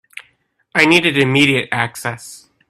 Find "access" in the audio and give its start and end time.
1.71-2.49